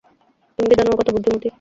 তুমি 0.59 0.67
কি 0.69 0.75
জানো 0.77 0.89
ও 0.91 0.97
কত 0.99 1.07
বুদ্ধিমতী? 1.15 1.49